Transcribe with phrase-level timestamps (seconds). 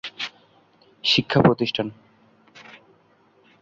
[1.03, 1.87] শিক্ষা প্রতিষ্ঠান